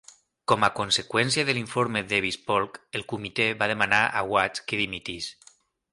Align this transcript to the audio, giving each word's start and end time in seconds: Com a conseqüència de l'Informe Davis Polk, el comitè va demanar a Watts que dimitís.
Com 0.51 0.63
a 0.67 0.69
conseqüència 0.77 1.43
de 1.49 1.55
l'Informe 1.57 2.03
Davis 2.15 2.39
Polk, 2.47 2.79
el 3.01 3.07
comitè 3.13 3.47
va 3.63 3.71
demanar 3.75 4.03
a 4.07 4.25
Watts 4.33 4.69
que 4.71 4.81
dimitís. 4.85 5.33